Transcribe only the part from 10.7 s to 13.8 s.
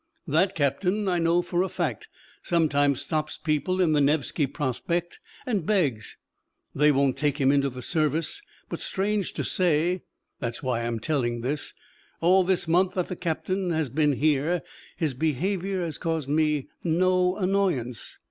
I am telling this), all this month that the captain